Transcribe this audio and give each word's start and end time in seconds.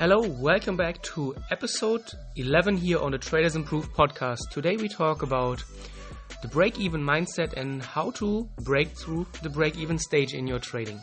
Hello, 0.00 0.26
welcome 0.26 0.78
back 0.78 1.02
to 1.02 1.36
episode 1.50 2.00
11 2.36 2.78
here 2.78 2.98
on 2.98 3.12
the 3.12 3.18
Traders 3.18 3.54
Improve 3.54 3.92
podcast. 3.92 4.38
Today 4.50 4.78
we 4.78 4.88
talk 4.88 5.20
about 5.20 5.62
the 6.40 6.48
break 6.48 6.80
even 6.80 7.02
mindset 7.02 7.52
and 7.52 7.82
how 7.82 8.10
to 8.12 8.48
break 8.62 8.88
through 8.96 9.26
the 9.42 9.50
break 9.50 9.76
even 9.76 9.98
stage 9.98 10.32
in 10.32 10.46
your 10.46 10.58
trading. 10.58 10.98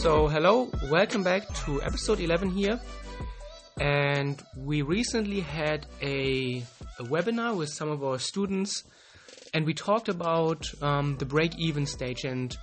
So, 0.00 0.28
hello, 0.28 0.70
welcome 0.90 1.22
back 1.22 1.46
to 1.66 1.82
episode 1.82 2.20
11 2.20 2.48
here. 2.48 2.80
And 3.78 4.42
we 4.56 4.80
recently 4.80 5.40
had 5.40 5.84
a, 6.00 6.62
a 6.98 7.02
webinar 7.02 7.54
with 7.54 7.68
some 7.68 7.90
of 7.90 8.02
our 8.02 8.18
students 8.18 8.84
and 9.54 9.66
we 9.66 9.74
talked 9.74 10.08
about 10.08 10.64
um, 10.82 11.16
the 11.18 11.26
break 11.26 11.58
even 11.58 11.86
stage 11.86 12.24
and 12.24 12.56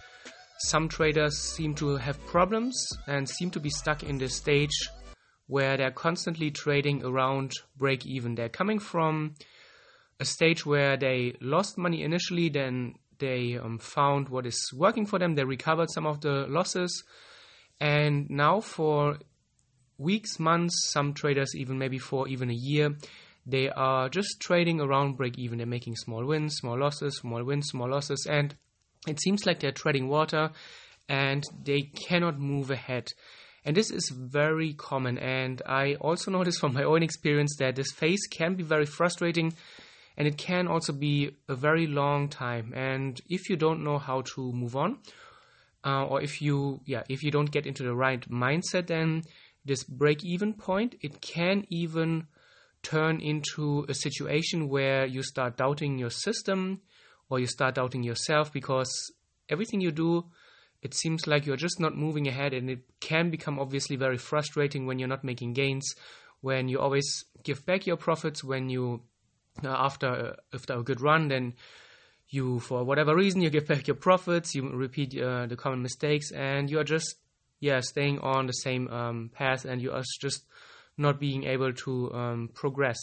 some 0.59 0.89
traders 0.89 1.37
seem 1.37 1.73
to 1.75 1.95
have 1.95 2.23
problems 2.25 2.75
and 3.07 3.29
seem 3.29 3.49
to 3.51 3.59
be 3.59 3.69
stuck 3.69 4.03
in 4.03 4.17
this 4.17 4.35
stage 4.35 4.89
where 5.47 5.77
they're 5.77 5.91
constantly 5.91 6.51
trading 6.51 7.03
around 7.03 7.53
break 7.77 8.05
even. 8.05 8.35
They're 8.35 8.49
coming 8.49 8.79
from 8.79 9.35
a 10.19 10.25
stage 10.25 10.65
where 10.65 10.97
they 10.97 11.35
lost 11.41 11.77
money 11.77 12.03
initially, 12.03 12.49
then 12.49 12.95
they 13.19 13.57
um, 13.57 13.79
found 13.79 14.29
what 14.29 14.45
is 14.45 14.71
working 14.75 15.05
for 15.05 15.17
them, 15.17 15.35
they 15.35 15.43
recovered 15.43 15.89
some 15.89 16.05
of 16.05 16.21
the 16.21 16.45
losses, 16.47 17.03
and 17.79 18.29
now 18.29 18.59
for 18.59 19.17
weeks, 19.97 20.39
months, 20.39 20.91
some 20.91 21.13
traders 21.13 21.55
even 21.55 21.77
maybe 21.77 21.99
for 21.99 22.27
even 22.27 22.49
a 22.49 22.53
year, 22.53 22.95
they 23.45 23.69
are 23.69 24.09
just 24.09 24.39
trading 24.39 24.79
around 24.79 25.17
break 25.17 25.37
even. 25.37 25.57
They're 25.57 25.67
making 25.67 25.95
small 25.95 26.25
wins, 26.25 26.55
small 26.55 26.77
losses, 26.77 27.17
small 27.17 27.43
wins, 27.43 27.67
small 27.67 27.89
losses, 27.89 28.27
and 28.29 28.55
it 29.07 29.21
seems 29.21 29.45
like 29.45 29.59
they're 29.59 29.71
treading 29.71 30.07
water 30.07 30.51
and 31.07 31.43
they 31.63 31.81
cannot 31.81 32.39
move 32.39 32.69
ahead. 32.69 33.07
And 33.65 33.75
this 33.75 33.91
is 33.91 34.11
very 34.13 34.73
common. 34.73 35.17
And 35.17 35.61
I 35.65 35.95
also 35.95 36.31
noticed 36.37 36.59
from 36.59 36.73
my 36.73 36.83
own 36.83 37.03
experience 37.03 37.55
that 37.59 37.75
this 37.75 37.91
phase 37.91 38.27
can 38.29 38.55
be 38.55 38.63
very 38.63 38.85
frustrating 38.85 39.53
and 40.17 40.27
it 40.27 40.37
can 40.37 40.67
also 40.67 40.91
be 40.91 41.37
a 41.47 41.55
very 41.55 41.87
long 41.87 42.29
time. 42.29 42.73
And 42.75 43.19
if 43.29 43.49
you 43.49 43.55
don't 43.55 43.83
know 43.83 43.97
how 43.97 44.21
to 44.35 44.51
move 44.51 44.75
on, 44.75 44.99
uh, 45.85 46.05
or 46.05 46.21
if 46.21 46.41
you 46.41 46.81
yeah 46.85 47.03
if 47.09 47.23
you 47.23 47.31
don't 47.31 47.51
get 47.51 47.65
into 47.65 47.83
the 47.83 47.95
right 47.95 48.29
mindset 48.29 48.87
then 48.87 49.23
this 49.65 49.83
break 49.83 50.23
even 50.23 50.53
point 50.53 50.95
it 51.01 51.21
can 51.21 51.65
even 51.69 52.27
turn 52.83 53.19
into 53.19 53.85
a 53.89 53.93
situation 53.93 54.69
where 54.69 55.05
you 55.05 55.23
start 55.23 55.57
doubting 55.57 55.97
your 55.97 56.09
system 56.09 56.81
or 57.29 57.39
you 57.39 57.47
start 57.47 57.75
doubting 57.75 58.03
yourself 58.03 58.51
because 58.51 59.11
everything 59.49 59.81
you 59.81 59.91
do 59.91 60.25
it 60.81 60.93
seems 60.93 61.27
like 61.27 61.45
you're 61.45 61.57
just 61.57 61.79
not 61.79 61.97
moving 61.97 62.27
ahead 62.27 62.53
and 62.53 62.69
it 62.69 62.79
can 63.01 63.29
become 63.29 63.59
obviously 63.59 63.95
very 63.95 64.17
frustrating 64.17 64.85
when 64.85 64.97
you're 64.97 65.09
not 65.09 65.23
making 65.23 65.53
gains 65.53 65.93
when 66.41 66.67
you 66.67 66.79
always 66.79 67.25
give 67.43 67.65
back 67.65 67.85
your 67.85 67.97
profits 67.97 68.43
when 68.43 68.69
you 68.69 69.01
uh, 69.63 69.67
after 69.67 70.07
uh, 70.07 70.33
after 70.53 70.73
a 70.73 70.83
good 70.83 71.01
run 71.01 71.27
then 71.27 71.53
you 72.29 72.59
for 72.59 72.83
whatever 72.83 73.15
reason 73.15 73.41
you 73.41 73.49
give 73.49 73.67
back 73.67 73.87
your 73.87 73.95
profits 73.95 74.55
you 74.55 74.69
repeat 74.69 75.19
uh, 75.19 75.45
the 75.47 75.55
common 75.55 75.81
mistakes 75.81 76.31
and 76.31 76.69
you're 76.69 76.83
just 76.83 77.15
yeah 77.59 77.79
staying 77.81 78.19
on 78.19 78.47
the 78.47 78.53
same 78.53 78.87
um, 78.89 79.29
path 79.33 79.65
and 79.65 79.81
you 79.81 79.91
are 79.91 80.03
just 80.21 80.45
not 80.99 81.19
being 81.19 81.45
able 81.45 81.73
to 81.73 82.13
um, 82.13 82.49
progress. 82.53 82.99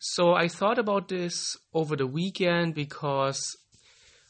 So 0.00 0.34
I 0.34 0.48
thought 0.48 0.78
about 0.78 1.08
this 1.08 1.56
over 1.74 1.94
the 1.94 2.06
weekend 2.06 2.74
because 2.74 3.56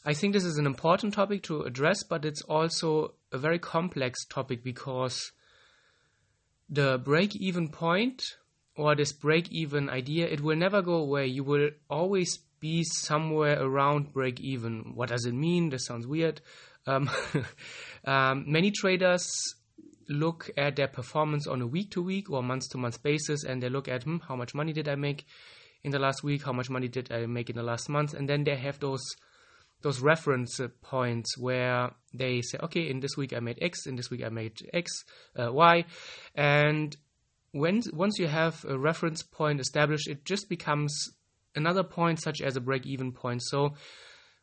I 0.03 0.13
think 0.13 0.33
this 0.33 0.43
is 0.43 0.57
an 0.57 0.65
important 0.65 1.13
topic 1.13 1.43
to 1.43 1.61
address, 1.61 2.03
but 2.03 2.25
it's 2.25 2.41
also 2.41 3.13
a 3.31 3.37
very 3.37 3.59
complex 3.59 4.25
topic 4.25 4.63
because 4.63 5.31
the 6.69 6.97
break 6.97 7.35
even 7.35 7.69
point 7.69 8.23
or 8.75 8.95
this 8.95 9.13
break 9.13 9.51
even 9.51 9.89
idea, 9.89 10.27
it 10.27 10.41
will 10.41 10.55
never 10.55 10.81
go 10.81 10.95
away. 10.95 11.27
You 11.27 11.43
will 11.43 11.69
always 11.89 12.39
be 12.59 12.83
somewhere 12.83 13.61
around 13.61 14.11
break 14.11 14.39
even. 14.39 14.93
What 14.95 15.09
does 15.09 15.25
it 15.25 15.33
mean? 15.33 15.69
This 15.69 15.85
sounds 15.85 16.07
weird. 16.07 16.41
Um, 16.87 17.09
um, 18.05 18.45
many 18.47 18.71
traders 18.71 19.25
look 20.11 20.49
at 20.57 20.75
their 20.75 20.87
performance 20.87 21.47
on 21.47 21.61
a 21.61 21.67
week 21.67 21.91
to 21.91 22.01
week 22.03 22.29
or 22.29 22.43
month 22.43 22.69
to 22.71 22.77
month 22.77 23.01
basis 23.01 23.43
and 23.43 23.61
they 23.61 23.69
look 23.69 23.87
at 23.87 24.03
hmm, 24.03 24.17
how 24.27 24.35
much 24.35 24.53
money 24.53 24.73
did 24.73 24.87
I 24.87 24.95
make 24.95 25.25
in 25.83 25.91
the 25.91 25.99
last 25.99 26.23
week, 26.23 26.43
how 26.43 26.53
much 26.53 26.69
money 26.69 26.87
did 26.87 27.11
I 27.11 27.25
make 27.25 27.49
in 27.49 27.55
the 27.55 27.63
last 27.63 27.89
month, 27.89 28.13
and 28.13 28.29
then 28.29 28.43
they 28.43 28.55
have 28.55 28.79
those 28.79 29.03
those 29.81 29.99
reference 29.99 30.59
points 30.83 31.35
where 31.39 31.89
they 32.13 32.41
say, 32.43 32.59
okay, 32.61 32.87
in 32.87 32.99
this 32.99 33.17
week 33.17 33.33
I 33.33 33.39
made 33.39 33.57
X, 33.61 33.87
in 33.87 33.95
this 33.95 34.11
week 34.11 34.23
I 34.23 34.29
made 34.29 34.53
X, 34.73 34.91
uh, 35.39 35.51
Y, 35.51 35.85
and 36.35 36.95
when 37.51 37.81
once 37.91 38.19
you 38.19 38.27
have 38.27 38.63
a 38.65 38.77
reference 38.77 39.23
point 39.23 39.59
established, 39.59 40.07
it 40.07 40.23
just 40.23 40.49
becomes 40.49 40.93
another 41.55 41.83
point 41.83 42.21
such 42.21 42.41
as 42.41 42.55
a 42.55 42.61
break 42.61 42.85
even 42.85 43.11
point. 43.11 43.41
So 43.43 43.73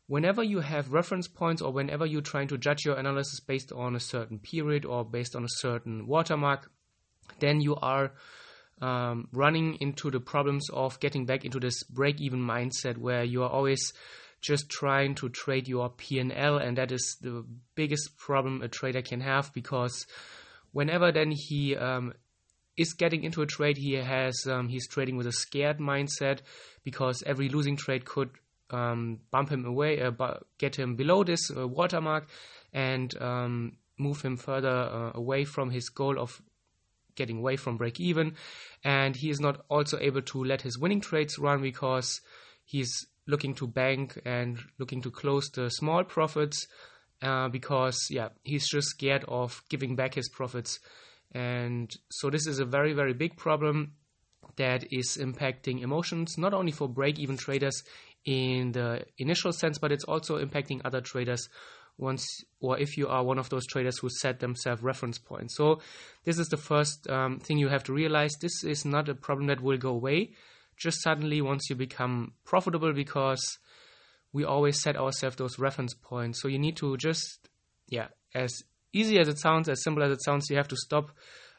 whenever 0.09 0.41
you 0.41 0.59
have 0.59 0.91
reference 0.91 1.27
points 1.27 1.61
or 1.61 1.71
whenever 1.71 2.03
you're 2.03 2.19
trying 2.19 2.47
to 2.47 2.57
judge 2.57 2.83
your 2.83 2.97
analysis 2.97 3.39
based 3.41 3.71
on 3.71 3.95
a 3.95 3.99
certain 3.99 4.39
period 4.39 4.83
or 4.83 5.05
based 5.05 5.35
on 5.35 5.43
a 5.43 5.49
certain 5.57 6.07
watermark, 6.07 6.71
then 7.39 7.61
you 7.61 7.75
are 7.75 8.11
um, 8.81 9.27
running 9.31 9.75
into 9.75 10.09
the 10.09 10.19
problems 10.19 10.67
of 10.73 10.99
getting 10.99 11.27
back 11.27 11.45
into 11.45 11.59
this 11.59 11.83
break-even 11.83 12.39
mindset 12.39 12.97
where 12.97 13.23
you 13.23 13.43
are 13.43 13.49
always 13.51 13.93
just 14.41 14.67
trying 14.67 15.13
to 15.13 15.29
trade 15.29 15.67
your 15.67 15.89
P&L, 15.89 16.57
and 16.57 16.75
that 16.79 16.91
is 16.91 17.17
the 17.21 17.45
biggest 17.75 18.17
problem 18.17 18.63
a 18.63 18.67
trader 18.67 19.03
can 19.03 19.21
have 19.21 19.53
because 19.53 20.07
whenever 20.71 21.11
then 21.11 21.31
he 21.31 21.75
um, 21.75 22.13
is 22.75 22.93
getting 22.93 23.23
into 23.23 23.43
a 23.43 23.45
trade, 23.45 23.77
he 23.77 23.93
has 23.93 24.47
um, 24.47 24.69
he's 24.69 24.87
trading 24.87 25.17
with 25.17 25.27
a 25.27 25.31
scared 25.31 25.77
mindset 25.77 26.39
because 26.83 27.21
every 27.27 27.47
losing 27.47 27.75
trade 27.75 28.05
could 28.05 28.31
um, 28.71 29.19
bump 29.31 29.49
him 29.49 29.65
away, 29.65 30.01
uh, 30.01 30.11
get 30.57 30.75
him 30.75 30.95
below 30.95 31.23
this 31.23 31.49
uh, 31.55 31.67
watermark, 31.67 32.27
and 32.73 33.19
um, 33.21 33.77
move 33.97 34.21
him 34.21 34.37
further 34.37 34.69
uh, 34.69 35.11
away 35.15 35.45
from 35.45 35.69
his 35.71 35.89
goal 35.89 36.19
of 36.19 36.41
getting 37.15 37.39
away 37.39 37.57
from 37.57 37.77
break 37.77 37.99
even. 37.99 38.35
And 38.83 39.15
he 39.15 39.29
is 39.29 39.39
not 39.39 39.61
also 39.69 39.97
able 39.99 40.21
to 40.21 40.43
let 40.43 40.61
his 40.61 40.77
winning 40.77 41.01
trades 41.01 41.37
run 41.37 41.61
because 41.61 42.21
he's 42.63 43.07
looking 43.27 43.53
to 43.55 43.67
bank 43.67 44.19
and 44.25 44.57
looking 44.79 45.01
to 45.03 45.11
close 45.11 45.49
the 45.49 45.69
small 45.69 46.03
profits 46.03 46.65
uh, 47.21 47.47
because 47.49 48.07
yeah 48.09 48.29
he's 48.43 48.67
just 48.67 48.87
scared 48.87 49.23
of 49.27 49.61
giving 49.69 49.95
back 49.95 50.15
his 50.15 50.29
profits 50.29 50.79
and 51.33 51.95
so 52.09 52.29
this 52.29 52.47
is 52.47 52.59
a 52.59 52.65
very 52.65 52.93
very 52.93 53.13
big 53.13 53.37
problem 53.37 53.93
that 54.59 54.85
is 54.91 55.17
impacting 55.19 55.81
emotions 55.81 56.37
not 56.37 56.53
only 56.53 56.71
for 56.71 56.87
break 56.87 57.17
even 57.17 57.37
traders 57.37 57.81
in 58.25 58.73
the 58.73 59.03
initial 59.17 59.51
sense, 59.51 59.79
but 59.79 59.91
it's 59.91 60.03
also 60.03 60.37
impacting 60.37 60.81
other 60.85 61.01
traders 61.01 61.49
once 61.97 62.25
or 62.59 62.77
if 62.77 62.97
you 62.97 63.07
are 63.07 63.23
one 63.23 63.39
of 63.39 63.49
those 63.49 63.65
traders 63.65 63.97
who 63.97 64.09
set 64.09 64.39
themselves 64.39 64.81
reference 64.83 65.17
points. 65.17 65.55
So 65.55 65.81
this 66.25 66.37
is 66.37 66.47
the 66.47 66.57
first 66.57 67.09
um, 67.09 67.39
thing 67.39 67.57
you 67.57 67.69
have 67.69 67.83
to 67.85 67.93
realize. 67.93 68.33
This 68.39 68.63
is 68.63 68.85
not 68.85 69.09
a 69.09 69.15
problem 69.15 69.47
that 69.47 69.61
will 69.61 69.77
go 69.77 69.89
away 69.89 70.31
just 70.77 71.01
suddenly 71.01 71.41
once 71.41 71.69
you 71.69 71.75
become 71.75 72.33
profitable 72.45 72.93
because 72.93 73.57
we 74.31 74.43
always 74.43 74.81
set 74.81 74.95
ourselves 74.95 75.37
those 75.37 75.57
reference 75.57 75.93
points. 75.93 76.41
So 76.41 76.47
you 76.47 76.59
need 76.59 76.77
to 76.77 76.97
just, 76.97 77.49
yeah, 77.87 78.07
as 78.33 78.63
easy 78.93 79.19
as 79.19 79.27
it 79.27 79.39
sounds, 79.39 79.67
as 79.67 79.83
simple 79.83 80.03
as 80.03 80.11
it 80.11 80.23
sounds, 80.23 80.49
you 80.49 80.57
have 80.57 80.67
to 80.69 80.77
stop 80.77 81.11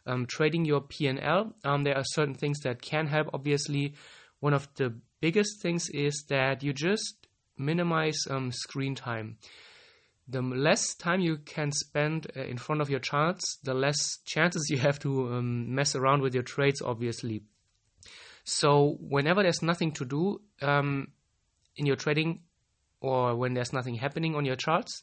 um, 0.07 0.27
trading 0.27 0.65
your 0.65 0.81
P&L. 0.81 1.55
Um, 1.65 1.85
there 1.85 1.97
are 1.97 2.05
certain 2.05 2.35
things 2.35 2.61
that 2.61 2.83
can 2.83 3.07
help. 3.07 3.31
Obviously, 3.33 3.95
one 4.41 4.55
of 4.55 4.69
the 4.75 4.95
biggest 5.21 5.61
things 5.61 5.89
is 5.91 6.25
that 6.29 6.63
you 6.63 6.73
just 6.73 7.27
minimize 7.59 8.19
um, 8.29 8.51
screen 8.53 8.95
time. 8.95 9.37
The 10.29 10.43
less 10.43 10.95
time 10.95 11.21
you 11.21 11.39
can 11.39 11.73
spend 11.73 12.29
uh, 12.37 12.43
in 12.43 12.57
front 12.57 12.81
of 12.81 12.89
your 12.89 13.01
charts, 13.01 13.59
the 13.63 13.75
less 13.75 14.19
chances 14.25 14.67
you 14.71 14.79
have 14.79 14.99
to 15.01 15.35
um, 15.35 15.75
mess 15.75 15.95
around 15.95 16.23
with 16.23 16.35
your 16.35 16.43
trades, 16.43 16.81
obviously. 16.83 17.43
So, 18.45 18.97
whenever 19.01 19.43
there's 19.43 19.63
nothing 19.63 19.93
to 19.93 20.05
do 20.05 20.41
um, 20.63 21.09
in 21.77 21.87
your 21.87 21.97
trading 21.97 22.41
or 23.01 23.37
when 23.37 23.55
there's 23.55 23.73
nothing 23.73 23.95
happening 23.95 24.35
on 24.35 24.45
your 24.45 24.57
charts, 24.57 25.03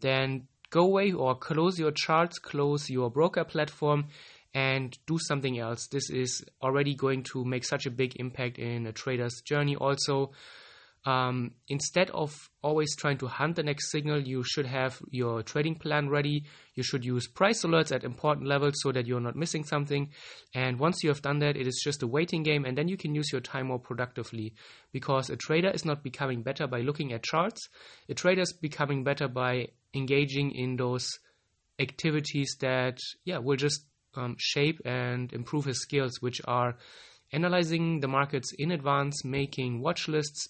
then 0.00 0.48
go 0.74 0.82
away 0.82 1.12
or 1.12 1.36
close 1.36 1.78
your 1.78 1.92
charts, 1.92 2.40
close 2.40 2.90
your 2.90 3.08
broker 3.08 3.44
platform, 3.44 4.06
and 4.52 4.98
do 5.06 5.16
something 5.28 5.56
else. 5.56 5.86
This 5.86 6.10
is 6.10 6.44
already 6.60 6.96
going 6.96 7.22
to 7.32 7.44
make 7.44 7.64
such 7.64 7.86
a 7.86 7.92
big 7.92 8.16
impact 8.16 8.58
in 8.58 8.84
a 8.88 8.92
trader's 8.92 9.40
journey. 9.44 9.76
Also, 9.76 10.32
um, 11.06 11.52
instead 11.68 12.10
of 12.10 12.32
always 12.62 12.96
trying 12.96 13.18
to 13.18 13.26
hunt 13.26 13.56
the 13.56 13.62
next 13.62 13.90
signal, 13.90 14.20
you 14.20 14.42
should 14.42 14.64
have 14.64 14.98
your 15.10 15.42
trading 15.42 15.74
plan 15.74 16.08
ready. 16.08 16.44
You 16.74 16.82
should 16.82 17.04
use 17.04 17.26
price 17.26 17.62
alerts 17.62 17.92
at 17.92 18.04
important 18.04 18.46
levels 18.46 18.76
so 18.78 18.90
that 18.92 19.06
you're 19.06 19.20
not 19.20 19.36
missing 19.36 19.64
something. 19.64 20.10
And 20.54 20.78
once 20.78 21.02
you 21.02 21.10
have 21.10 21.20
done 21.20 21.40
that, 21.40 21.58
it 21.58 21.66
is 21.66 21.80
just 21.84 22.02
a 22.02 22.06
waiting 22.06 22.42
game, 22.42 22.64
and 22.64 22.76
then 22.76 22.88
you 22.88 22.96
can 22.96 23.14
use 23.14 23.30
your 23.32 23.42
time 23.42 23.66
more 23.66 23.78
productively. 23.78 24.54
Because 24.92 25.28
a 25.28 25.36
trader 25.36 25.70
is 25.70 25.84
not 25.84 26.02
becoming 26.02 26.42
better 26.42 26.66
by 26.66 26.80
looking 26.80 27.12
at 27.12 27.22
charts, 27.22 27.68
a 28.08 28.14
trader 28.14 28.42
is 28.42 28.54
becoming 28.54 29.04
better 29.04 29.28
by 29.28 29.68
engaging 29.92 30.52
in 30.52 30.76
those 30.76 31.06
activities 31.78 32.56
that, 32.60 32.98
yeah, 33.24 33.38
will 33.38 33.56
just 33.56 33.84
um, 34.16 34.36
shape 34.38 34.80
and 34.86 35.32
improve 35.34 35.66
his 35.66 35.82
skills, 35.82 36.22
which 36.22 36.40
are 36.46 36.76
analyzing 37.32 38.00
the 38.00 38.08
markets 38.08 38.52
in 38.58 38.70
advance, 38.70 39.24
making 39.24 39.82
watch 39.82 40.08
lists 40.08 40.48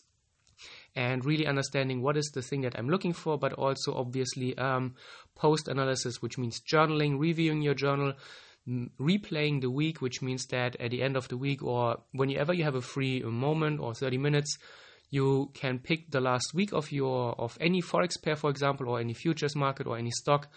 and 0.96 1.24
really 1.24 1.46
understanding 1.46 2.02
what 2.02 2.16
is 2.16 2.30
the 2.34 2.42
thing 2.42 2.60
that 2.62 2.78
I'm 2.78 2.88
looking 2.88 3.12
for, 3.12 3.38
but 3.38 3.52
also 3.54 3.94
obviously 3.94 4.56
um, 4.58 4.94
post 5.34 5.68
analysis, 5.68 6.22
which 6.22 6.38
means 6.38 6.60
journaling, 6.60 7.18
reviewing 7.18 7.62
your 7.62 7.74
journal, 7.74 8.14
m- 8.66 8.90
replaying 9.00 9.60
the 9.60 9.70
week, 9.70 10.00
which 10.00 10.22
means 10.22 10.46
that 10.46 10.76
at 10.80 10.90
the 10.90 11.02
end 11.02 11.16
of 11.16 11.28
the 11.28 11.36
week 11.36 11.62
or 11.62 11.98
whenever 12.12 12.52
you 12.52 12.64
have 12.64 12.76
a 12.76 12.80
free 12.80 13.20
moment 13.22 13.80
or 13.80 13.94
30 13.94 14.18
minutes, 14.18 14.56
you 15.10 15.50
can 15.54 15.78
pick 15.78 16.10
the 16.10 16.20
last 16.20 16.54
week 16.54 16.72
of 16.72 16.90
your 16.90 17.34
of 17.40 17.56
any 17.60 17.80
forex 17.80 18.20
pair, 18.20 18.34
for 18.34 18.50
example, 18.50 18.88
or 18.88 18.98
any 18.98 19.14
futures 19.14 19.54
market 19.54 19.86
or 19.86 19.96
any 19.96 20.10
stock, 20.10 20.48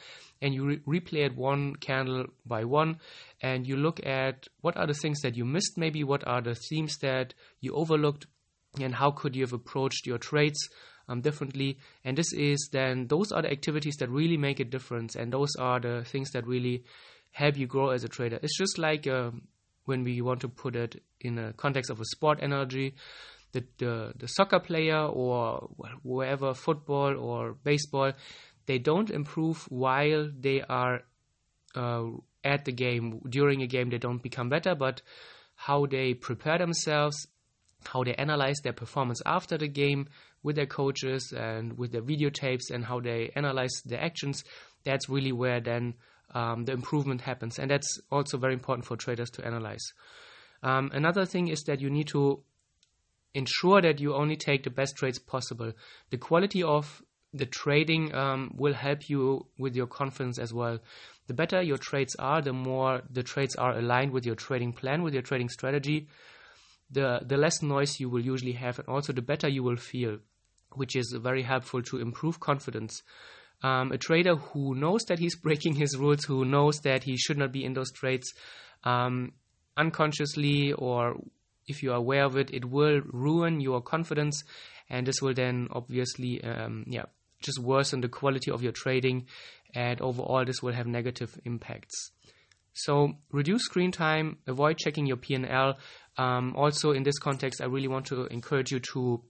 and 0.42 0.54
you 0.54 0.66
re- 0.66 1.00
replay 1.00 1.26
it 1.26 1.36
one 1.36 1.76
candle 1.76 2.26
by 2.46 2.64
one, 2.64 3.00
and 3.42 3.68
you 3.68 3.76
look 3.76 4.04
at 4.06 4.48
what 4.62 4.76
are 4.76 4.88
the 4.88 4.96
things 4.96 5.22
that 5.22 5.36
you 5.36 5.46
missed, 5.46 5.78
maybe 5.78 6.04
what 6.04 6.26
are 6.26 6.42
the 6.42 6.56
themes 6.56 6.98
that 7.00 7.36
you 7.62 7.74
overlooked, 7.74 8.26
and 8.84 8.96
how 8.96 9.12
could 9.12 9.36
you 9.36 9.44
have 9.44 9.54
approached 9.54 10.06
your 10.06 10.18
trades 10.18 10.70
um, 11.08 11.22
differently? 11.22 11.78
And 12.04 12.18
this 12.18 12.34
is 12.34 12.70
then 12.72 13.08
those 13.08 13.32
are 13.32 13.42
the 13.42 13.52
activities 13.52 13.96
that 13.98 14.10
really 14.10 14.38
make 14.38 14.60
a 14.60 14.66
difference 14.66 15.16
and 15.16 15.32
those 15.32 15.56
are 15.60 15.80
the 15.80 16.04
things 16.06 16.32
that 16.32 16.46
really 16.46 16.84
help 17.32 17.58
you 17.58 17.68
grow 17.68 17.90
as 17.90 18.04
a 18.04 18.08
trader. 18.08 18.40
It's 18.42 18.58
just 18.58 18.78
like 18.78 19.08
um, 19.08 19.44
when 19.86 20.04
we 20.04 20.22
want 20.22 20.42
to 20.42 20.50
put 20.50 20.76
it 20.76 21.02
in 21.22 21.38
a 21.38 21.54
context 21.54 21.90
of 21.90 22.00
a 22.00 22.06
sport 22.06 22.42
analogy 22.42 22.96
the, 23.54 23.64
the, 23.78 24.14
the 24.18 24.28
soccer 24.28 24.60
player 24.60 25.00
or 25.00 25.70
wherever 26.04 26.54
football 26.54 27.18
or 27.18 27.54
baseball 27.64 28.12
they 28.66 28.78
don't 28.78 29.10
improve 29.10 29.64
while 29.70 30.30
they 30.38 30.62
are 30.62 31.02
uh, 31.76 32.04
at 32.44 32.66
the 32.66 32.72
game. 32.72 33.22
During 33.30 33.62
a 33.62 33.68
game 33.68 33.90
they 33.90 33.98
don't 33.98 34.22
become 34.22 34.50
better 34.50 34.76
but 34.76 35.02
how 35.56 35.86
they 35.86 36.14
prepare 36.14 36.58
themselves 36.58 37.28
how 37.88 38.04
they 38.04 38.14
analyze 38.16 38.58
their 38.64 38.74
performance 38.74 39.22
after 39.26 39.58
the 39.58 39.68
game 39.68 40.08
with 40.44 40.56
their 40.56 40.66
coaches 40.66 41.34
and 41.36 41.78
with 41.78 41.92
their 41.92 42.02
videotapes 42.02 42.72
and 42.72 42.86
how 42.86 43.00
they 43.00 43.32
analyze 43.36 43.82
their 43.86 44.02
actions, 44.02 44.44
that's 44.84 45.10
really 45.10 45.32
where 45.32 45.60
then 45.60 45.94
um, 46.34 46.66
the 46.66 46.74
improvement 46.74 47.22
happens. 47.22 47.60
And 47.60 47.72
that's 47.72 48.00
also 48.12 48.38
very 48.38 48.54
important 48.54 48.86
for 48.86 48.96
traders 48.96 49.30
to 49.32 49.46
analyze. 49.46 49.94
Um, 50.64 50.92
another 50.94 51.26
thing 51.26 51.48
is 51.48 51.64
that 51.64 51.82
you 51.82 51.90
need 51.90 52.08
to 52.08 52.44
ensure 53.34 53.82
that 53.82 54.00
you 54.00 54.14
only 54.14 54.36
take 54.36 54.64
the 54.64 54.70
best 54.70 54.96
trades 54.96 55.20
possible. 55.20 55.74
The 56.10 56.18
quality 56.18 56.64
of 56.64 57.02
the 57.34 57.46
trading 57.46 58.14
um, 58.16 58.52
will 58.56 58.74
help 58.74 59.10
you 59.10 59.46
with 59.58 59.76
your 59.76 59.88
confidence 59.88 60.40
as 60.40 60.54
well. 60.54 60.80
The 61.28 61.34
better 61.34 61.62
your 61.62 61.78
trades 61.78 62.16
are, 62.16 62.42
the 62.42 62.54
more 62.54 63.02
the 63.10 63.24
trades 63.24 63.56
are 63.56 63.78
aligned 63.78 64.12
with 64.12 64.26
your 64.26 64.36
trading 64.36 64.74
plan, 64.74 65.04
with 65.04 65.14
your 65.14 65.24
trading 65.24 65.50
strategy, 65.50 66.08
the 66.90 67.22
the 67.26 67.38
less 67.38 67.62
noise 67.62 68.00
you 68.00 68.10
will 68.10 68.24
usually 68.24 68.54
have, 68.54 68.80
and 68.80 68.88
also 68.88 69.14
the 69.14 69.22
better 69.22 69.48
you 69.48 69.64
will 69.64 69.78
feel, 69.78 70.20
which 70.74 70.96
is 70.96 71.16
very 71.22 71.44
helpful 71.44 71.82
to 71.84 72.00
improve 72.00 72.40
confidence. 72.40 73.02
Um, 73.64 73.92
a 73.92 73.98
trader 73.98 74.36
who 74.36 74.76
knows 74.76 75.04
that 75.06 75.20
he's 75.20 75.36
breaking 75.44 75.76
his 75.76 75.98
rules, 75.98 76.26
who 76.26 76.46
knows 76.46 76.80
that 76.82 77.04
he 77.04 77.18
should 77.18 77.38
not 77.38 77.52
be 77.52 77.66
in 77.66 77.74
those 77.74 77.92
trades, 77.92 78.34
um, 78.84 79.34
unconsciously 79.76 80.74
or 80.74 81.18
if 81.68 81.84
you 81.84 81.92
are 81.92 81.98
aware 81.98 82.24
of 82.24 82.38
it, 82.38 82.50
it 82.54 82.66
will 82.66 83.02
ruin 83.12 83.60
your 83.60 83.82
confidence, 83.82 84.44
and 84.90 85.06
this 85.06 85.22
will 85.22 85.34
then 85.34 85.68
obviously, 85.72 86.42
um, 86.44 86.86
yeah, 86.88 87.04
just 87.42 87.60
worsen 87.60 88.02
the 88.02 88.08
quality 88.08 88.50
of 88.52 88.64
your 88.64 88.72
trading, 88.72 89.26
and 89.76 90.02
overall, 90.02 90.46
this 90.46 90.64
will 90.64 90.74
have 90.74 90.88
negative 90.88 91.38
impacts. 91.44 92.12
So 92.74 93.16
reduce 93.32 93.64
screen 93.64 93.92
time, 93.92 94.38
avoid 94.48 94.78
checking 94.78 95.08
your 95.08 95.18
P&L. 95.18 95.78
Um, 96.18 96.56
also, 96.56 96.92
in 96.92 97.04
this 97.04 97.20
context, 97.20 97.62
I 97.62 97.66
really 97.66 97.88
want 97.88 98.08
to 98.08 98.26
encourage 98.26 98.72
you 98.72 98.80
to, 98.94 99.22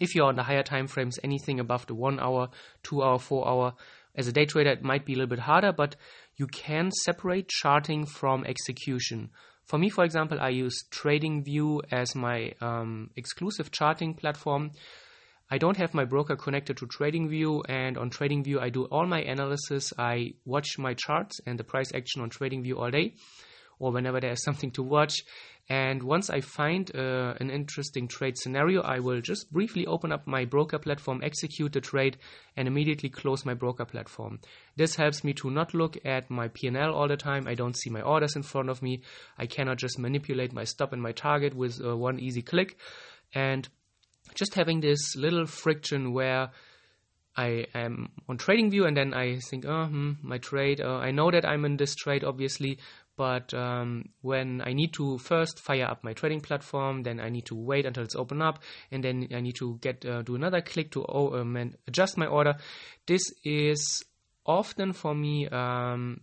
if 0.00 0.14
you're 0.14 0.26
on 0.26 0.36
the 0.36 0.42
higher 0.42 0.62
time 0.62 0.86
frames, 0.86 1.18
anything 1.22 1.60
above 1.60 1.86
the 1.86 1.94
one 1.94 2.18
hour, 2.18 2.48
two 2.82 3.02
hour, 3.02 3.18
four 3.18 3.46
hour, 3.46 3.74
as 4.14 4.28
a 4.28 4.32
day 4.32 4.44
trader, 4.44 4.70
it 4.70 4.82
might 4.82 5.06
be 5.06 5.14
a 5.14 5.16
little 5.16 5.28
bit 5.28 5.38
harder, 5.38 5.72
but 5.72 5.96
you 6.36 6.46
can 6.46 6.90
separate 6.90 7.48
charting 7.48 8.04
from 8.04 8.44
execution. 8.44 9.30
For 9.64 9.78
me, 9.78 9.88
for 9.88 10.04
example, 10.04 10.38
I 10.40 10.50
use 10.50 10.84
TradingView 10.90 11.82
as 11.90 12.14
my 12.14 12.52
um, 12.60 13.10
exclusive 13.16 13.70
charting 13.70 14.14
platform. 14.14 14.72
I 15.50 15.58
don't 15.58 15.76
have 15.76 15.94
my 15.94 16.04
broker 16.04 16.36
connected 16.36 16.78
to 16.78 16.86
TradingView, 16.86 17.62
and 17.68 17.96
on 17.96 18.10
TradingView, 18.10 18.58
I 18.60 18.70
do 18.70 18.84
all 18.86 19.06
my 19.06 19.22
analysis. 19.22 19.92
I 19.98 20.34
watch 20.44 20.78
my 20.78 20.94
charts 20.94 21.40
and 21.46 21.58
the 21.58 21.64
price 21.64 21.92
action 21.94 22.22
on 22.22 22.30
TradingView 22.30 22.76
all 22.76 22.90
day, 22.90 23.14
or 23.82 23.92
whenever 23.92 24.20
there's 24.20 24.42
something 24.48 24.70
to 24.70 24.82
watch. 24.82 25.24
And 25.68 26.02
once 26.02 26.28
I 26.28 26.40
find 26.40 26.90
uh, 26.94 27.34
an 27.40 27.50
interesting 27.50 28.08
trade 28.08 28.36
scenario, 28.36 28.82
I 28.82 28.98
will 28.98 29.20
just 29.20 29.52
briefly 29.52 29.86
open 29.86 30.10
up 30.10 30.26
my 30.26 30.44
broker 30.44 30.78
platform, 30.78 31.20
execute 31.22 31.72
the 31.72 31.80
trade, 31.80 32.18
and 32.56 32.66
immediately 32.66 33.08
close 33.08 33.44
my 33.44 33.54
broker 33.54 33.84
platform. 33.84 34.40
This 34.76 34.96
helps 34.96 35.22
me 35.22 35.32
to 35.34 35.50
not 35.50 35.72
look 35.72 35.96
at 36.04 36.30
my 36.30 36.48
P&L 36.48 36.92
all 36.92 37.06
the 37.06 37.16
time. 37.16 37.46
I 37.46 37.54
don't 37.54 37.76
see 37.76 37.90
my 37.90 38.02
orders 38.02 38.34
in 38.34 38.42
front 38.42 38.70
of 38.70 38.82
me. 38.82 39.02
I 39.38 39.46
cannot 39.46 39.78
just 39.78 39.98
manipulate 39.98 40.52
my 40.52 40.64
stop 40.64 40.92
and 40.92 41.00
my 41.00 41.12
target 41.12 41.54
with 41.54 41.80
uh, 41.84 41.96
one 41.96 42.18
easy 42.18 42.42
click. 42.42 42.76
And 43.34 43.68
just 44.34 44.54
having 44.54 44.80
this 44.80 45.14
little 45.16 45.46
friction 45.46 46.12
where 46.12 46.50
I 47.36 47.66
am 47.74 48.10
on 48.28 48.36
TradingView 48.36 48.86
and 48.86 48.96
then 48.96 49.14
I 49.14 49.38
think, 49.38 49.64
oh, 49.64 49.86
hmm, 49.86 50.12
my 50.22 50.38
trade, 50.38 50.80
uh, 50.80 50.96
I 50.96 51.12
know 51.12 51.30
that 51.30 51.46
I'm 51.46 51.64
in 51.64 51.76
this 51.76 51.94
trade, 51.94 52.24
obviously, 52.24 52.78
but 53.22 53.54
um, 53.54 54.08
when 54.22 54.60
I 54.66 54.72
need 54.72 54.94
to 54.94 55.16
first 55.18 55.60
fire 55.60 55.84
up 55.84 56.02
my 56.02 56.12
trading 56.12 56.40
platform, 56.40 57.04
then 57.04 57.20
I 57.20 57.28
need 57.28 57.46
to 57.46 57.54
wait 57.54 57.86
until 57.86 58.02
it's 58.02 58.16
open 58.16 58.42
up, 58.42 58.58
and 58.90 59.04
then 59.04 59.28
I 59.32 59.40
need 59.40 59.54
to 59.60 59.78
get 59.80 60.04
uh, 60.04 60.22
do 60.22 60.34
another 60.34 60.60
click 60.60 60.90
to 60.94 61.06
oh, 61.08 61.40
um, 61.40 61.56
adjust 61.86 62.18
my 62.18 62.26
order. 62.26 62.56
This 63.06 63.22
is 63.44 64.02
often 64.44 64.92
for 64.92 65.14
me 65.14 65.46
um, 65.46 66.22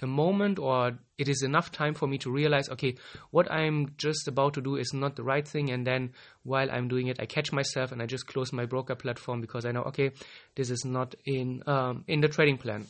a 0.00 0.06
moment 0.06 0.60
or 0.60 0.96
it 1.18 1.28
is 1.28 1.42
enough 1.42 1.72
time 1.72 1.94
for 1.94 2.06
me 2.06 2.18
to 2.18 2.30
realize 2.30 2.68
okay 2.68 2.94
what 3.30 3.50
i'm 3.50 3.92
just 3.98 4.28
about 4.28 4.54
to 4.54 4.60
do 4.60 4.76
is 4.76 4.92
not 4.92 5.16
the 5.16 5.22
right 5.22 5.46
thing 5.46 5.70
and 5.70 5.86
then 5.86 6.10
while 6.44 6.68
i'm 6.70 6.88
doing 6.88 7.06
it 7.06 7.20
i 7.20 7.26
catch 7.26 7.52
myself 7.52 7.92
and 7.92 8.02
i 8.02 8.06
just 8.06 8.26
close 8.26 8.52
my 8.52 8.64
broker 8.64 8.96
platform 8.96 9.40
because 9.40 9.64
i 9.64 9.70
know 9.70 9.82
okay 9.82 10.10
this 10.56 10.70
is 10.70 10.84
not 10.84 11.14
in 11.24 11.62
um, 11.66 12.04
in 12.08 12.20
the 12.20 12.28
trading 12.28 12.58
plan 12.58 12.84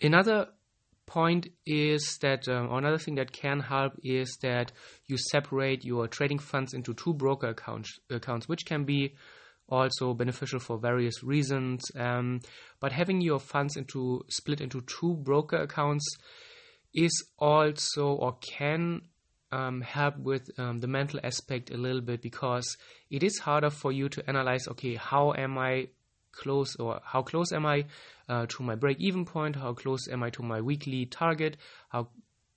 another 0.00 0.46
point 1.06 1.48
is 1.66 2.18
that 2.22 2.48
um, 2.48 2.72
another 2.72 2.98
thing 2.98 3.16
that 3.16 3.32
can 3.32 3.60
help 3.60 3.92
is 4.02 4.36
that 4.42 4.72
you 5.06 5.16
separate 5.16 5.84
your 5.84 6.08
trading 6.08 6.38
funds 6.38 6.74
into 6.74 6.94
two 6.94 7.14
broker 7.14 7.48
accounts 7.48 7.98
accounts 8.10 8.48
which 8.48 8.64
can 8.64 8.84
be 8.84 9.14
also 9.68 10.14
beneficial 10.14 10.58
for 10.58 10.78
various 10.78 11.22
reasons. 11.22 11.82
Um, 11.96 12.40
but 12.80 12.92
having 12.92 13.20
your 13.20 13.38
funds 13.38 13.76
into 13.76 14.24
split 14.28 14.60
into 14.60 14.82
two 14.82 15.14
broker 15.14 15.56
accounts 15.56 16.04
is 16.92 17.24
also 17.38 18.08
or 18.08 18.36
can 18.40 19.02
um, 19.52 19.80
help 19.80 20.18
with 20.18 20.50
um, 20.58 20.80
the 20.80 20.86
mental 20.86 21.20
aspect 21.22 21.70
a 21.70 21.76
little 21.76 22.00
bit 22.00 22.20
because 22.20 22.76
it 23.10 23.22
is 23.22 23.38
harder 23.38 23.70
for 23.70 23.92
you 23.92 24.08
to 24.10 24.28
analyze. 24.28 24.68
Okay, 24.68 24.96
how 24.96 25.32
am 25.32 25.58
I 25.58 25.88
close 26.32 26.74
or 26.76 27.00
how 27.04 27.22
close 27.22 27.52
am 27.52 27.64
I 27.64 27.84
uh, 28.28 28.46
to 28.48 28.62
my 28.62 28.74
break-even 28.74 29.24
point? 29.24 29.56
How 29.56 29.72
close 29.74 30.08
am 30.08 30.22
I 30.22 30.30
to 30.30 30.42
my 30.42 30.60
weekly 30.60 31.06
target? 31.06 31.56
How 31.88 32.08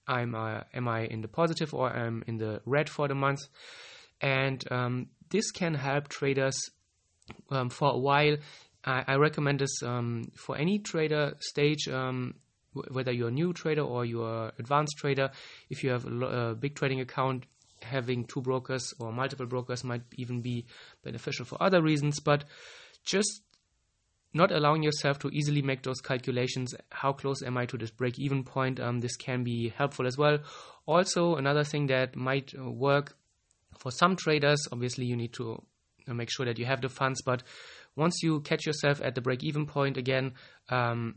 I'm 0.07 0.35
uh, 0.35 0.61
am 0.73 0.87
I 0.87 1.05
in 1.05 1.21
the 1.21 1.27
positive 1.27 1.73
or 1.73 1.95
am 1.95 2.23
in 2.27 2.37
the 2.37 2.61
red 2.65 2.89
for 2.89 3.07
the 3.07 3.15
month? 3.15 3.41
And 4.21 4.63
um, 4.71 5.07
this 5.29 5.51
can 5.51 5.73
help 5.73 6.07
traders 6.07 6.57
um, 7.49 7.69
for 7.69 7.91
a 7.93 7.97
while. 7.97 8.37
I, 8.85 9.03
I 9.07 9.15
recommend 9.15 9.59
this 9.59 9.83
um, 9.83 10.31
for 10.35 10.57
any 10.57 10.79
trader 10.79 11.33
stage, 11.39 11.87
um, 11.89 12.35
whether 12.73 13.11
you're 13.11 13.27
a 13.27 13.31
new 13.31 13.53
trader 13.53 13.81
or 13.81 14.05
you're 14.05 14.51
advanced 14.57 14.97
trader. 14.97 15.31
If 15.69 15.83
you 15.83 15.91
have 15.91 16.05
a 16.05 16.55
big 16.55 16.75
trading 16.75 17.01
account, 17.01 17.45
having 17.81 18.25
two 18.25 18.41
brokers 18.41 18.93
or 18.99 19.11
multiple 19.11 19.45
brokers 19.45 19.83
might 19.83 20.03
even 20.15 20.41
be 20.41 20.65
beneficial 21.03 21.45
for 21.45 21.61
other 21.61 21.81
reasons, 21.81 22.19
but 22.19 22.45
just 23.03 23.41
not 24.33 24.51
allowing 24.51 24.83
yourself 24.83 25.19
to 25.19 25.29
easily 25.29 25.61
make 25.61 25.83
those 25.83 26.01
calculations 26.01 26.73
how 26.91 27.11
close 27.13 27.41
am 27.41 27.57
i 27.57 27.65
to 27.65 27.77
this 27.77 27.91
break 27.91 28.19
even 28.19 28.43
point 28.43 28.79
um, 28.79 28.99
this 28.99 29.15
can 29.15 29.43
be 29.43 29.69
helpful 29.69 30.05
as 30.05 30.17
well 30.17 30.37
also 30.85 31.35
another 31.35 31.63
thing 31.63 31.87
that 31.87 32.15
might 32.15 32.53
uh, 32.57 32.69
work 32.69 33.15
for 33.77 33.91
some 33.91 34.15
traders 34.15 34.67
obviously 34.71 35.05
you 35.05 35.15
need 35.15 35.33
to 35.33 35.61
make 36.13 36.29
sure 36.29 36.45
that 36.45 36.59
you 36.59 36.65
have 36.65 36.81
the 36.81 36.89
funds. 36.89 37.21
But 37.21 37.43
once 37.95 38.21
you 38.23 38.41
catch 38.41 38.65
yourself 38.65 39.01
at 39.01 39.15
the 39.15 39.21
break 39.21 39.43
even 39.43 39.65
point 39.65 39.97
again, 39.97 40.33
um, 40.69 41.15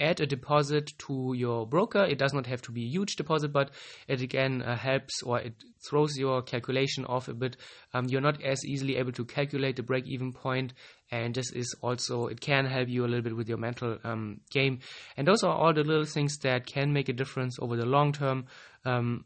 add 0.00 0.20
a 0.20 0.26
deposit 0.26 0.92
to 0.98 1.34
your 1.36 1.66
broker. 1.66 2.04
It 2.04 2.18
does 2.18 2.32
not 2.32 2.46
have 2.46 2.62
to 2.62 2.72
be 2.72 2.84
a 2.84 2.88
huge 2.88 3.16
deposit, 3.16 3.52
but 3.52 3.70
it 4.08 4.20
again 4.20 4.62
uh, 4.62 4.76
helps 4.76 5.22
or 5.22 5.40
it 5.40 5.54
throws 5.88 6.16
your 6.16 6.42
calculation 6.42 7.04
off 7.04 7.28
a 7.28 7.34
bit. 7.34 7.56
Um, 7.92 8.06
you're 8.06 8.20
not 8.20 8.42
as 8.42 8.64
easily 8.64 8.96
able 8.96 9.12
to 9.12 9.24
calculate 9.24 9.76
the 9.76 9.82
break 9.82 10.06
even 10.06 10.32
point, 10.32 10.74
and 11.10 11.34
this 11.34 11.52
is 11.52 11.74
also 11.80 12.26
it 12.26 12.40
can 12.40 12.66
help 12.66 12.88
you 12.88 13.04
a 13.04 13.08
little 13.08 13.22
bit 13.22 13.36
with 13.36 13.48
your 13.48 13.58
mental 13.58 13.98
um, 14.04 14.40
game. 14.50 14.80
And 15.16 15.26
those 15.26 15.42
are 15.42 15.54
all 15.54 15.72
the 15.72 15.84
little 15.84 16.06
things 16.06 16.38
that 16.38 16.66
can 16.66 16.92
make 16.92 17.08
a 17.08 17.12
difference 17.12 17.58
over 17.60 17.76
the 17.76 17.86
long 17.86 18.12
term. 18.12 18.46
Um, 18.84 19.24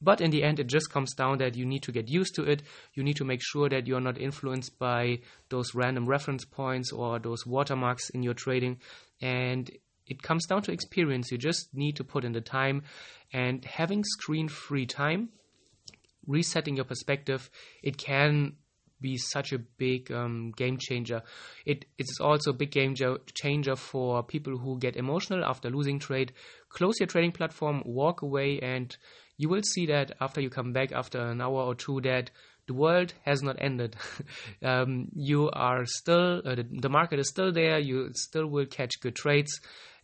but 0.00 0.20
in 0.20 0.30
the 0.30 0.44
end, 0.44 0.60
it 0.60 0.68
just 0.68 0.90
comes 0.90 1.12
down 1.14 1.38
that 1.38 1.56
you 1.56 1.66
need 1.66 1.82
to 1.82 1.92
get 1.92 2.08
used 2.08 2.36
to 2.36 2.44
it. 2.44 2.62
You 2.94 3.02
need 3.02 3.16
to 3.16 3.24
make 3.24 3.40
sure 3.42 3.68
that 3.68 3.88
you're 3.88 4.00
not 4.00 4.16
influenced 4.16 4.78
by 4.78 5.18
those 5.48 5.74
random 5.74 6.06
reference 6.06 6.44
points 6.44 6.92
or 6.92 7.18
those 7.18 7.44
watermarks 7.44 8.08
in 8.10 8.22
your 8.22 8.34
trading. 8.34 8.78
And 9.20 9.68
it 10.08 10.22
comes 10.22 10.46
down 10.46 10.62
to 10.62 10.72
experience. 10.72 11.30
You 11.30 11.38
just 11.38 11.68
need 11.74 11.96
to 11.96 12.04
put 12.04 12.24
in 12.24 12.32
the 12.32 12.40
time 12.40 12.82
and 13.32 13.64
having 13.64 14.04
screen 14.04 14.48
free 14.48 14.86
time, 14.86 15.28
resetting 16.26 16.76
your 16.76 16.84
perspective, 16.84 17.50
it 17.82 17.98
can 17.98 18.54
be 19.00 19.16
such 19.16 19.52
a 19.52 19.58
big 19.58 20.10
um, 20.10 20.52
game 20.56 20.76
changer. 20.78 21.22
It 21.64 21.84
it's 21.98 22.20
also 22.20 22.50
a 22.50 22.54
big 22.54 22.70
game 22.70 22.94
changer 23.34 23.76
for 23.76 24.22
people 24.22 24.58
who 24.58 24.78
get 24.78 24.96
emotional 24.96 25.44
after 25.44 25.70
losing 25.70 25.98
trade. 25.98 26.32
Close 26.68 26.98
your 26.98 27.06
trading 27.06 27.32
platform, 27.32 27.82
walk 27.84 28.22
away, 28.22 28.58
and 28.60 28.96
you 29.36 29.48
will 29.48 29.62
see 29.62 29.86
that 29.86 30.12
after 30.20 30.40
you 30.40 30.50
come 30.50 30.72
back 30.72 30.92
after 30.92 31.20
an 31.20 31.40
hour 31.40 31.62
or 31.62 31.74
two 31.74 32.00
that 32.00 32.30
the 32.66 32.74
world 32.74 33.14
has 33.24 33.42
not 33.42 33.56
ended. 33.60 33.96
um, 34.62 35.08
you 35.14 35.48
are 35.50 35.84
still 35.86 36.42
uh, 36.44 36.54
the, 36.56 36.66
the 36.70 36.88
market 36.88 37.18
is 37.18 37.28
still 37.28 37.52
there. 37.52 37.78
You 37.78 38.10
still 38.14 38.46
will 38.46 38.66
catch 38.66 39.00
good 39.00 39.14
trades, 39.14 39.60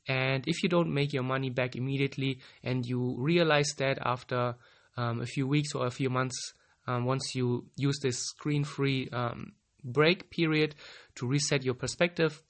and 0.06 0.46
if 0.46 0.62
you 0.62 0.68
don't 0.68 0.92
make 0.92 1.12
your 1.12 1.22
money 1.22 1.50
back 1.50 1.76
immediately 1.76 2.40
and 2.62 2.84
you 2.84 3.16
realize 3.18 3.72
that 3.78 3.98
after 4.04 4.54
um, 4.96 5.20
a 5.20 5.26
few 5.26 5.46
weeks 5.46 5.74
or 5.74 5.86
a 5.86 5.90
few 5.90 6.10
months, 6.10 6.52
um, 6.86 7.04
once 7.04 7.34
you 7.34 7.66
use 7.76 7.98
this 8.02 8.18
screen 8.18 8.64
free 8.64 9.08
um, 9.12 9.52
break 9.82 10.30
period 10.30 10.74
to 11.16 11.26
reset 11.26 11.64
your 11.64 11.74
perspective, 11.74 12.42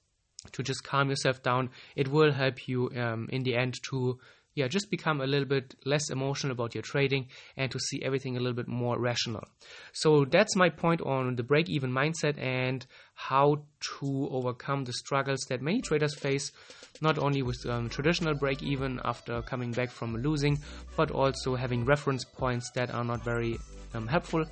to 0.51 0.61
just 0.61 0.83
calm 0.83 1.09
yourself 1.09 1.41
down, 1.41 1.69
it 1.95 2.07
will 2.07 2.31
help 2.31 2.67
you 2.67 2.91
um, 2.95 3.27
in 3.31 3.43
the 3.43 3.55
end 3.55 3.75
to 3.89 4.19
yeah, 4.55 4.69
just 4.69 4.89
become 4.89 5.19
a 5.19 5.27
little 5.27 5.47
bit 5.47 5.75
less 5.83 6.09
emotional 6.09 6.53
about 6.53 6.73
your 6.73 6.81
trading 6.81 7.27
and 7.57 7.69
to 7.71 7.79
see 7.79 8.01
everything 8.01 8.37
a 8.37 8.39
little 8.39 8.55
bit 8.55 8.69
more 8.69 8.97
rational. 8.97 9.43
So 9.91 10.23
that's 10.23 10.55
my 10.55 10.69
point 10.69 11.01
on 11.01 11.35
the 11.35 11.43
break 11.43 11.69
even 11.69 11.91
mindset 11.91 12.39
and 12.39 12.85
how 13.15 13.63
to 13.99 14.29
overcome 14.31 14.85
the 14.85 14.93
struggles 14.93 15.41
that 15.49 15.61
many 15.61 15.81
traders 15.81 16.15
face, 16.15 16.53
not 17.01 17.17
only 17.17 17.41
with 17.41 17.65
um, 17.65 17.89
traditional 17.89 18.33
break 18.33 18.63
even 18.63 18.99
after 19.03 19.41
coming 19.41 19.71
back 19.71 19.89
from 19.89 20.15
losing, 20.17 20.59
but 20.95 21.11
also 21.11 21.55
having 21.55 21.85
reference 21.85 22.23
points 22.23 22.71
that 22.71 22.93
are 22.93 23.03
not 23.03 23.23
very 23.23 23.57
um, 23.93 24.07
helpful. 24.07 24.45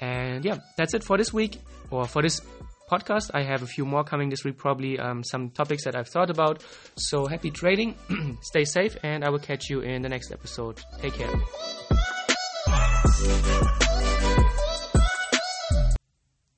And 0.00 0.44
yeah, 0.44 0.58
that's 0.76 0.94
it 0.94 1.02
for 1.04 1.16
this 1.16 1.32
week 1.32 1.60
or 1.90 2.06
for 2.06 2.22
this 2.22 2.40
podcast. 2.90 3.30
I 3.34 3.42
have 3.42 3.62
a 3.62 3.66
few 3.66 3.84
more 3.84 4.04
coming 4.04 4.28
this 4.28 4.44
week, 4.44 4.56
probably 4.56 4.98
um, 4.98 5.24
some 5.24 5.50
topics 5.50 5.84
that 5.84 5.96
I've 5.96 6.08
thought 6.08 6.30
about. 6.30 6.62
So 6.96 7.26
happy 7.26 7.50
trading, 7.50 7.94
stay 8.42 8.64
safe, 8.64 8.96
and 9.02 9.24
I 9.24 9.30
will 9.30 9.38
catch 9.38 9.68
you 9.70 9.80
in 9.80 10.02
the 10.02 10.08
next 10.08 10.32
episode. 10.32 10.80
Take 11.00 11.14
care. 11.14 11.32